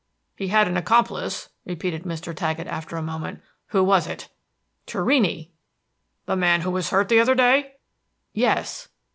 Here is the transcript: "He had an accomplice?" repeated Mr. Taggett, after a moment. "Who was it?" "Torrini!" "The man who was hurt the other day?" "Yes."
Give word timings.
"He 0.35 0.47
had 0.47 0.67
an 0.67 0.77
accomplice?" 0.77 1.49
repeated 1.63 2.05
Mr. 2.05 2.33
Taggett, 2.35 2.65
after 2.65 2.97
a 2.97 3.03
moment. 3.03 3.43
"Who 3.67 3.83
was 3.83 4.07
it?" 4.07 4.29
"Torrini!" 4.87 5.51
"The 6.25 6.35
man 6.35 6.61
who 6.61 6.71
was 6.71 6.89
hurt 6.89 7.07
the 7.07 7.19
other 7.19 7.35
day?" 7.35 7.73
"Yes." 8.33 8.87